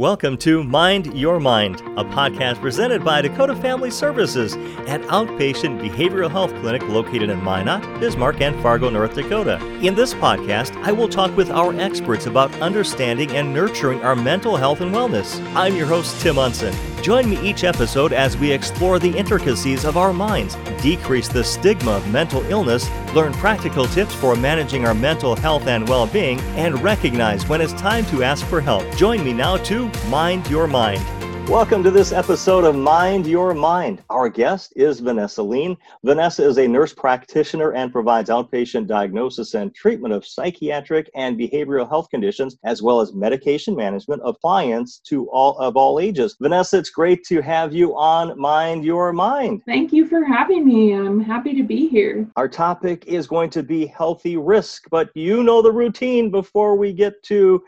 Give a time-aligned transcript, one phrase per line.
[0.00, 6.30] Welcome to Mind Your Mind, a podcast presented by Dakota Family Services, an outpatient behavioral
[6.30, 9.62] health clinic located in Minot, Bismarck, and Fargo, North Dakota.
[9.82, 14.56] In this podcast, I will talk with our experts about understanding and nurturing our mental
[14.56, 15.38] health and wellness.
[15.54, 16.72] I'm your host, Tim Unson.
[17.02, 21.92] Join me each episode as we explore the intricacies of our minds, decrease the stigma
[21.92, 26.82] of mental illness, learn practical tips for managing our mental health and well being, and
[26.82, 28.84] recognize when it's time to ask for help.
[28.96, 31.19] Join me now to Mind Your Mind.
[31.50, 34.04] Welcome to this episode of Mind Your Mind.
[34.08, 35.76] Our guest is Vanessa Lean.
[36.04, 41.88] Vanessa is a nurse practitioner and provides outpatient diagnosis and treatment of psychiatric and behavioral
[41.88, 46.36] health conditions, as well as medication management of clients to all of all ages.
[46.40, 49.62] Vanessa, it's great to have you on Mind Your Mind.
[49.66, 50.92] Thank you for having me.
[50.92, 52.28] I'm happy to be here.
[52.36, 56.92] Our topic is going to be healthy risk, but you know the routine before we
[56.92, 57.60] get to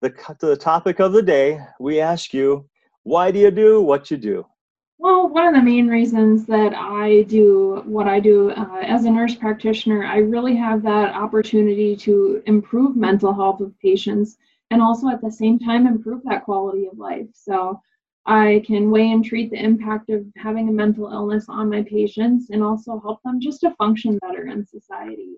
[0.00, 1.60] the, to the topic of the day.
[1.80, 2.69] We ask you,
[3.02, 4.46] why do you do what you do?
[4.98, 9.10] Well, one of the main reasons that I do what I do uh, as a
[9.10, 14.36] nurse practitioner, I really have that opportunity to improve mental health of patients
[14.70, 17.28] and also at the same time improve that quality of life.
[17.32, 17.80] So
[18.26, 22.50] I can weigh and treat the impact of having a mental illness on my patients
[22.50, 25.36] and also help them just to function better in society.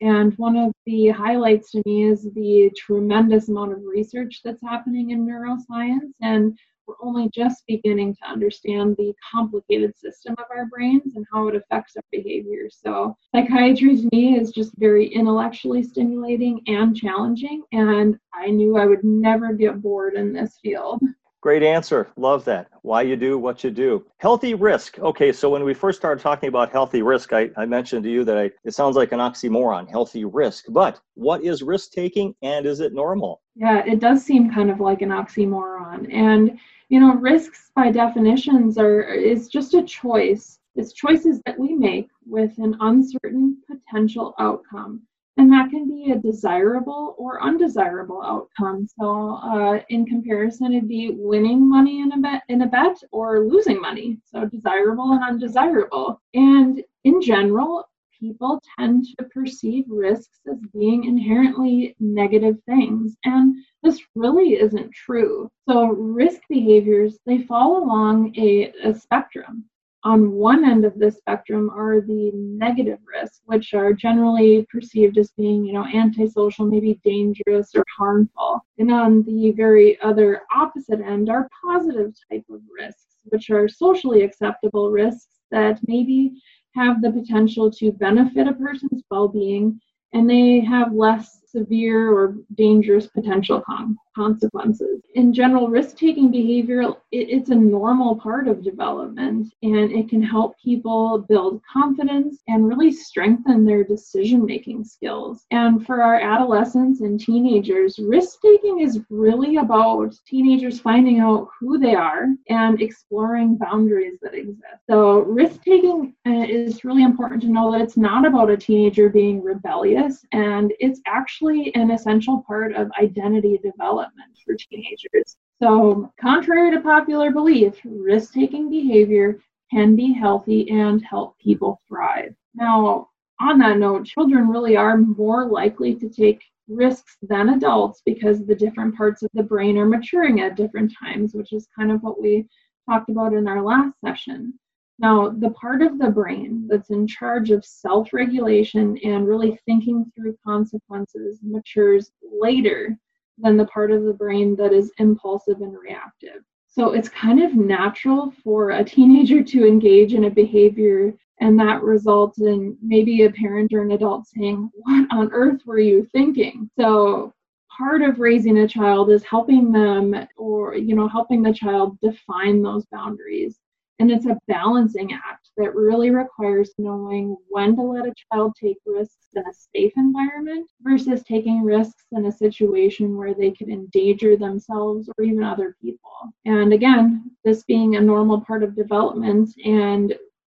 [0.00, 5.10] And one of the highlights to me is the tremendous amount of research that's happening
[5.10, 11.16] in neuroscience and we're only just beginning to understand the complicated system of our brains
[11.16, 12.68] and how it affects our behavior.
[12.70, 18.86] So, psychiatry to me is just very intellectually stimulating and challenging, and I knew I
[18.86, 21.00] would never get bored in this field.
[21.42, 22.08] Great answer.
[22.16, 22.68] Love that.
[22.82, 24.06] Why you do what you do.
[24.18, 25.00] Healthy risk.
[25.00, 28.24] Okay, so when we first started talking about healthy risk, I, I mentioned to you
[28.24, 30.66] that I, it sounds like an oxymoron, healthy risk.
[30.68, 33.42] But what is risk taking and is it normal?
[33.56, 36.14] Yeah, it does seem kind of like an oxymoron.
[36.14, 40.60] And, you know, risks by definitions are is just a choice.
[40.76, 45.02] It's choices that we make with an uncertain potential outcome
[45.36, 48.86] and that can be a desirable or undesirable outcome.
[48.98, 53.40] So, uh, in comparison, it'd be winning money in a bet in a bet or
[53.40, 54.18] losing money.
[54.24, 56.20] So, desirable and undesirable.
[56.34, 57.88] And in general,
[58.20, 65.48] people tend to perceive risks as being inherently negative things, and this really isn't true.
[65.68, 69.64] So, risk behaviors they fall along a, a spectrum
[70.04, 75.30] on one end of the spectrum are the negative risks, which are generally perceived as
[75.32, 78.60] being, you know, antisocial, maybe dangerous or harmful.
[78.78, 84.22] And on the very other opposite end are positive type of risks, which are socially
[84.22, 86.32] acceptable risks that maybe
[86.74, 89.80] have the potential to benefit a person's well-being
[90.12, 95.00] and they have less severe or dangerous potential con- consequences.
[95.14, 100.22] In general, risk taking behavior, it, it's a normal part of development and it can
[100.22, 105.44] help people build confidence and really strengthen their decision making skills.
[105.50, 111.78] And for our adolescents and teenagers, risk taking is really about teenagers finding out who
[111.78, 114.62] they are and exploring boundaries that exist.
[114.88, 119.08] So, risk taking uh, is really important to know that it's not about a teenager
[119.08, 124.01] being rebellious and it's actually actually an essential part of identity development
[124.44, 125.36] for teenagers.
[125.62, 129.40] So, contrary to popular belief, risk taking behavior
[129.70, 132.34] can be healthy and help people thrive.
[132.54, 133.08] Now,
[133.40, 138.54] on that note, children really are more likely to take risks than adults because the
[138.54, 142.20] different parts of the brain are maturing at different times, which is kind of what
[142.20, 142.46] we
[142.88, 144.54] talked about in our last session.
[144.98, 150.10] Now, the part of the brain that's in charge of self regulation and really thinking
[150.14, 152.98] through consequences matures later
[153.42, 156.42] than the part of the brain that is impulsive and reactive.
[156.68, 161.82] So it's kind of natural for a teenager to engage in a behavior and that
[161.82, 166.70] results in maybe a parent or an adult saying, What on earth were you thinking?
[166.78, 167.34] So
[167.76, 172.62] part of raising a child is helping them or you know helping the child define
[172.62, 173.58] those boundaries
[173.98, 178.78] and it's a balancing act that really requires knowing when to let a child take
[178.86, 184.36] risks in a safe environment versus taking risks in a situation where they could endanger
[184.36, 186.32] themselves or even other people.
[186.44, 190.14] And again, this being a normal part of development and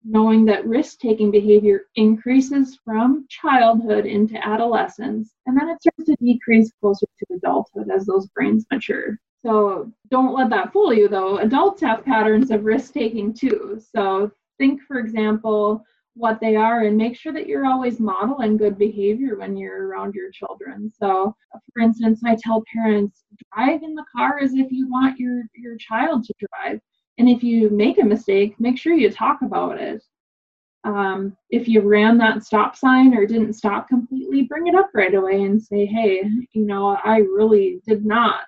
[0.09, 6.17] knowing that risk taking behavior increases from childhood into adolescence, and then it starts to
[6.25, 9.19] decrease closer to adulthood as those brains mature.
[9.47, 11.39] So don't let that fool you, though.
[11.39, 13.81] Adults have patterns of risk taking too.
[13.95, 15.85] So think, for example,
[16.15, 20.17] what they are and make sure that you're always modeling good behavior when you're around
[20.17, 20.91] your children.
[20.99, 21.37] So,
[21.73, 23.23] for instance, I tell parents
[23.55, 26.81] drive in the car as if you want your your child to drive.
[27.19, 30.03] And if you make a mistake, make sure you talk about it.
[30.83, 35.15] Um, if you ran that stop sign or didn't stop completely, bring it up right
[35.15, 36.23] away and say, hey,
[36.53, 38.47] you know, I really did not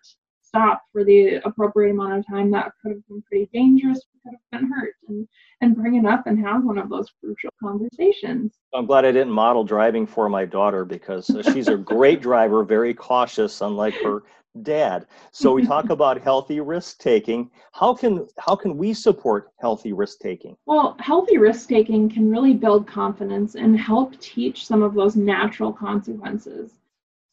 [0.58, 4.38] stop for the appropriate amount of time, that could have been pretty dangerous, We could
[4.52, 5.28] have been hurt, and
[5.60, 8.54] and bring it up and have one of those crucial conversations.
[8.74, 12.64] I'm glad I didn't model driving for my daughter because uh, she's a great driver,
[12.64, 14.22] very cautious, unlike her
[14.62, 15.06] dad.
[15.32, 17.50] So we talk about healthy risk taking.
[17.72, 20.56] How can how can we support healthy risk taking?
[20.66, 25.72] Well, healthy risk taking can really build confidence and help teach some of those natural
[25.72, 26.72] consequences.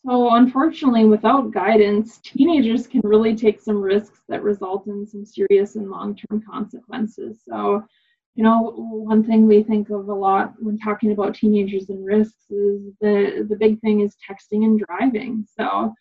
[0.06, 5.76] So, unfortunately, without guidance, teenagers can really take some risks that result in some serious
[5.76, 7.42] and long term consequences.
[7.48, 7.84] So,
[8.36, 12.52] you know, one thing we think of a lot when talking about teenagers and risks
[12.52, 15.44] is the, the big thing is texting and driving.
[15.60, 15.96] So,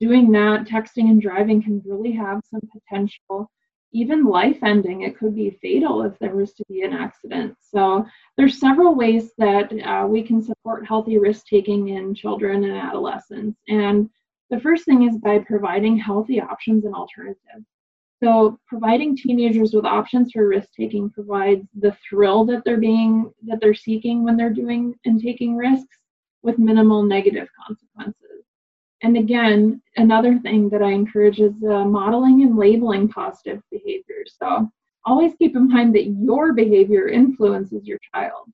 [0.00, 3.48] doing that, texting and driving can really have some potential
[3.92, 7.54] even life ending it could be fatal if there was to be an accident.
[7.60, 8.04] So
[8.36, 13.58] there's several ways that uh, we can support healthy risk taking in children and adolescents.
[13.68, 14.10] And
[14.50, 17.66] the first thing is by providing healthy options and alternatives.
[18.22, 23.60] So providing teenagers with options for risk taking provides the thrill that they're being that
[23.60, 25.96] they're seeking when they're doing and taking risks
[26.42, 28.27] with minimal negative consequences
[29.02, 34.34] and again, another thing that I encourage is uh, modeling and labeling positive behaviors.
[34.40, 34.68] So
[35.04, 38.50] always keep in mind that your behavior influences your child.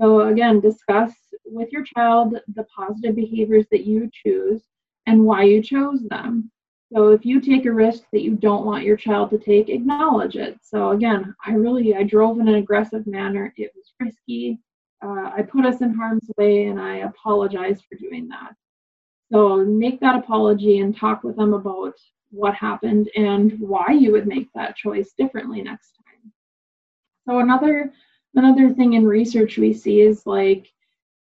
[0.00, 1.12] So again, discuss
[1.44, 4.62] with your child the positive behaviors that you choose
[5.06, 6.50] and why you chose them.
[6.92, 10.36] So if you take a risk that you don't want your child to take, acknowledge
[10.36, 10.58] it.
[10.62, 13.52] So again, I really I drove in an aggressive manner.
[13.56, 14.58] It was risky.
[15.04, 18.54] Uh, I put us in harm's way, and I apologize for doing that.
[19.32, 21.94] So make that apology and talk with them about
[22.30, 26.32] what happened and why you would make that choice differently next time.
[27.26, 27.92] So another
[28.34, 30.68] another thing in research we see is like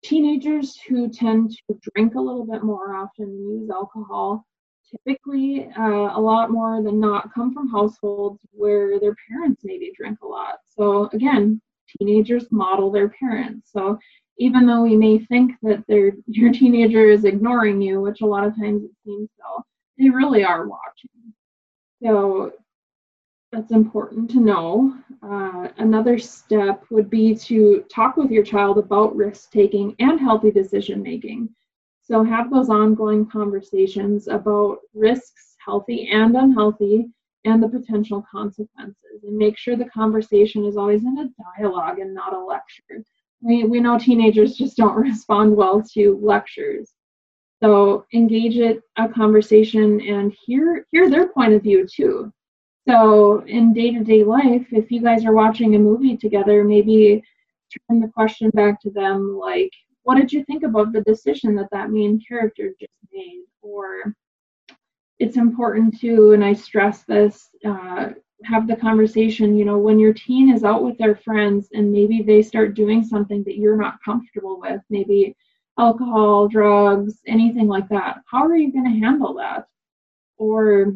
[0.04, 4.46] teenagers who tend to drink a little bit more often and use alcohol
[4.92, 10.20] typically uh, a lot more than not come from households where their parents maybe drink
[10.22, 10.56] a lot.
[10.68, 11.62] So again,
[11.98, 13.72] teenagers model their parents.
[13.72, 13.98] So
[14.42, 15.84] even though we may think that
[16.26, 19.64] your teenager is ignoring you, which a lot of times it seems so,
[20.00, 21.34] they really are watching.
[22.04, 22.52] So
[23.52, 24.98] that's important to know.
[25.22, 30.50] Uh, another step would be to talk with your child about risk taking and healthy
[30.50, 31.48] decision making.
[32.02, 37.12] So have those ongoing conversations about risks, healthy and unhealthy,
[37.46, 39.22] and the potential consequences.
[39.24, 41.30] And make sure the conversation is always in a
[41.60, 43.04] dialogue and not a lecture
[43.42, 46.94] we, we know teenagers just don't respond well to lectures.
[47.62, 52.32] So engage it a conversation and hear hear their point of view too.
[52.88, 57.22] So in day-to-day life, if you guys are watching a movie together, maybe
[57.88, 59.72] turn the question back to them like,
[60.04, 63.44] what did you think about the decision that that main character just made?
[63.62, 64.16] Or
[65.20, 68.10] it's important to, and I stress this, uh,
[68.46, 72.22] have the conversation you know when your teen is out with their friends and maybe
[72.22, 75.36] they start doing something that you're not comfortable with maybe
[75.80, 79.68] alcohol drugs anything like that how are you going to handle that
[80.38, 80.94] or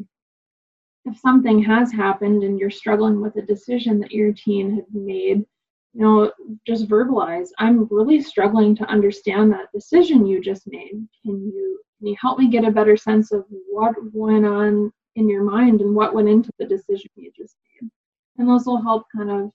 [1.05, 5.45] if something has happened and you're struggling with a decision that your teen had made
[5.93, 6.31] you know
[6.65, 12.07] just verbalize i'm really struggling to understand that decision you just made can you can
[12.07, 15.95] you help me get a better sense of what went on in your mind and
[15.95, 17.09] what went into the decision.
[18.37, 19.51] And those will help kind of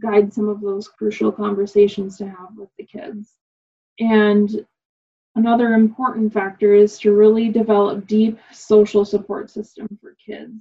[0.00, 3.34] guide some of those crucial conversations to have with the kids.
[3.98, 4.64] And
[5.34, 10.54] another important factor is to really develop deep social support system for kids.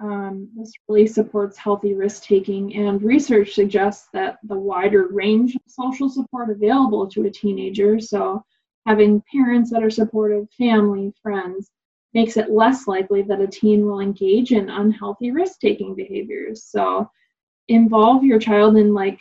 [0.00, 5.62] Um, this really supports healthy risk taking, and research suggests that the wider range of
[5.66, 8.44] social support available to a teenager, so
[8.86, 11.70] having parents that are supportive, family, friends,
[12.14, 16.64] makes it less likely that a teen will engage in unhealthy risk taking behaviors.
[16.64, 17.10] So
[17.68, 19.18] involve your child in like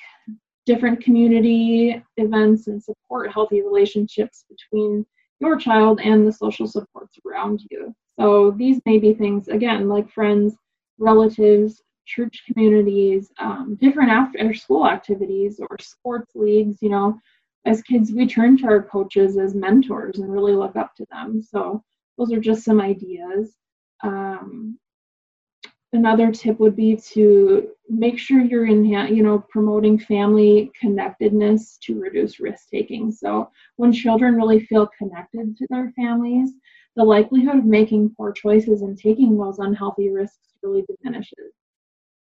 [0.65, 5.05] different community events and support healthy relationships between
[5.39, 7.93] your child and the social supports around you.
[8.19, 10.55] So these may be things, again, like friends,
[10.97, 16.77] relatives, church communities, um, different after school activities or sports leagues.
[16.81, 17.19] You know,
[17.65, 21.41] as kids, we turn to our coaches as mentors and really look up to them.
[21.41, 21.83] So
[22.17, 23.55] those are just some ideas.
[24.03, 24.79] Um,
[25.93, 31.99] another tip would be to make sure you're in you know promoting family connectedness to
[31.99, 36.51] reduce risk taking so when children really feel connected to their families
[36.95, 41.53] the likelihood of making poor choices and taking those unhealthy risks really diminishes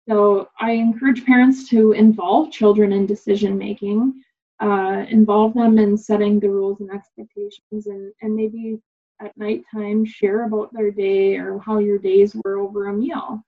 [0.08, 4.12] so i encourage parents to involve children in decision making
[4.60, 8.78] uh, involve them in setting the rules and expectations and, and maybe
[9.22, 13.44] at nighttime share about their day or how your days were over a meal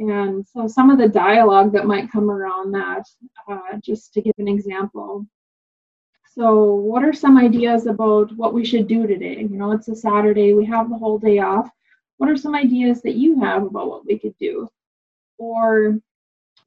[0.00, 3.06] and so some of the dialogue that might come around that,
[3.46, 5.26] uh, just to give an example.
[6.32, 9.40] So, what are some ideas about what we should do today?
[9.40, 11.68] You know, it's a Saturday, we have the whole day off.
[12.16, 14.68] What are some ideas that you have about what we could do?
[15.38, 15.98] Or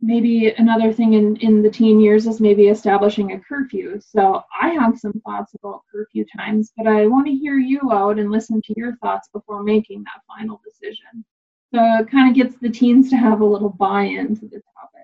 [0.04, 4.00] maybe another thing in, in the teen years is maybe establishing a curfew.
[4.00, 8.20] So, I have some thoughts about curfew times, but I want to hear you out
[8.20, 11.26] and listen to your thoughts before making that final decision.
[11.74, 15.04] So it kind of gets the teens to have a little buy-in to the topic.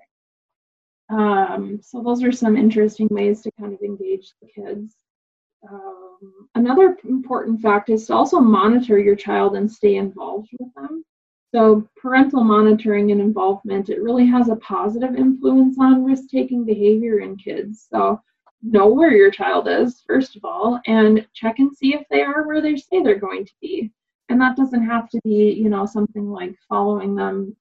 [1.08, 4.94] Um, so those are some interesting ways to kind of engage the kids.
[5.68, 11.04] Um, another important fact is to also monitor your child and stay involved with them.
[11.52, 17.36] So parental monitoring and involvement, it really has a positive influence on risk-taking behavior in
[17.36, 17.88] kids.
[17.90, 18.20] So
[18.62, 22.46] know where your child is, first of all, and check and see if they are
[22.46, 23.90] where they say they're going to be
[24.30, 27.54] and that doesn't have to be you know something like following them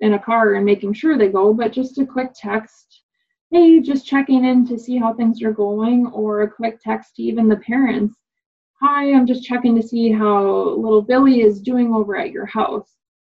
[0.00, 3.02] in a car and making sure they go but just a quick text
[3.50, 7.22] hey just checking in to see how things are going or a quick text to
[7.22, 8.16] even the parents
[8.84, 12.90] hi i'm just checking to see how little billy is doing over at your house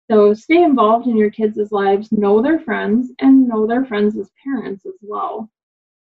[0.09, 4.87] so stay involved in your kids' lives know their friends and know their friends parents
[4.87, 5.47] as well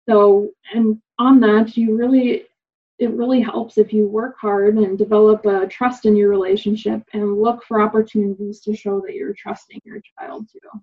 [0.07, 2.45] so and on that you really
[2.99, 7.37] it really helps if you work hard and develop a trust in your relationship and
[7.37, 10.79] look for opportunities to show that you're trusting your child too.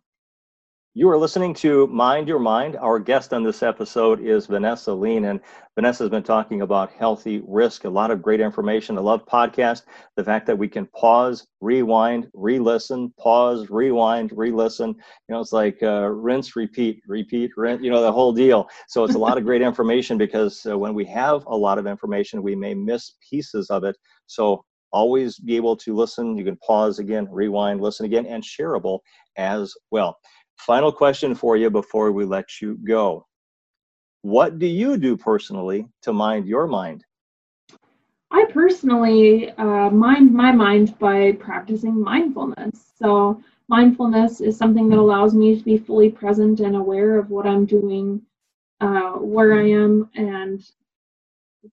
[0.97, 2.77] You are listening to Mind Your Mind.
[2.77, 5.41] Our guest on this episode is Vanessa Lean, and
[5.75, 7.83] Vanessa has been talking about healthy risk.
[7.83, 8.97] A lot of great information.
[8.97, 9.83] I love podcast.
[10.15, 14.91] The fact that we can pause, rewind, re-listen, pause, rewind, re-listen.
[14.91, 17.83] You know, it's like uh, rinse, repeat, repeat, rinse.
[17.83, 18.69] You know, the whole deal.
[18.87, 21.89] So it's a lot of great information because uh, when we have a lot of
[21.89, 23.97] information, we may miss pieces of it.
[24.29, 26.39] So always be able to listen.
[26.39, 29.01] You can pause again, rewind, listen again, and shareable
[29.37, 30.17] as well.
[30.59, 33.27] Final question for you before we let you go.
[34.23, 37.05] What do you do personally to mind your mind?
[38.31, 42.93] I personally uh, mind my mind by practicing mindfulness.
[42.99, 47.47] So, mindfulness is something that allows me to be fully present and aware of what
[47.47, 48.23] I'm doing,
[48.81, 50.65] uh, where I am, and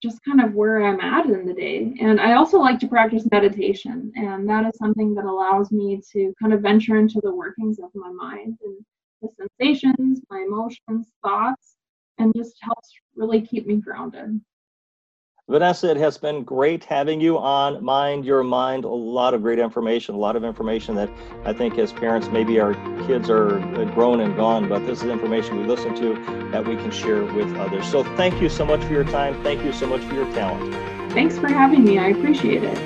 [0.02, 1.94] just kind of where I'm at in the day.
[2.00, 6.34] And I also like to practice meditation, and that is something that allows me to
[6.42, 8.86] kind of venture into the workings of my mind and
[9.22, 11.76] the sensations, my emotions, thoughts,
[12.18, 14.40] and just helps really keep me grounded.
[15.52, 18.86] Vanessa, it has been great having you on Mind Your Mind.
[18.86, 21.10] A lot of great information, a lot of information that
[21.44, 22.74] I think as parents, maybe our
[23.06, 26.14] kids are uh, grown and gone, but this is information we listen to
[26.52, 27.86] that we can share with others.
[27.86, 29.44] So thank you so much for your time.
[29.44, 30.74] Thank you so much for your talent.
[31.12, 32.00] Thanks for having me.
[32.00, 32.78] I appreciate it.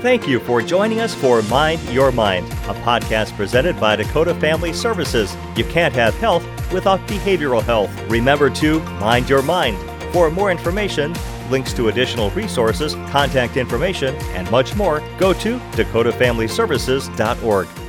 [0.00, 4.72] Thank you for joining us for Mind Your Mind, a podcast presented by Dakota Family
[4.72, 5.36] Services.
[5.54, 7.90] You can't have health without behavioral health.
[8.08, 9.76] Remember to mind your mind
[10.16, 11.14] for more information,
[11.50, 17.85] links to additional resources, contact information, and much more, go to dakotafamilyservices.org.